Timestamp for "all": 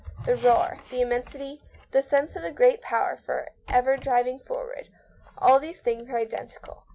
5.37-5.59